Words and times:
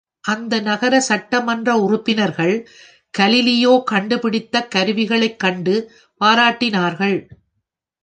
அந்த 0.21 0.59
நகர 0.59 0.99
சட்டமன்ற 0.99 1.75
உறுப்பினர்கள் 1.77 2.67
கலீலியோ 3.17 3.83
கண்டுபிடித்தக் 3.91 4.71
கருவிகளைக் 4.75 5.39
கண்டு 5.39 5.75
பாராட்டினார்கள். 6.21 7.17